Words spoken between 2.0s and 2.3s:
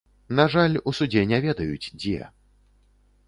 дзе.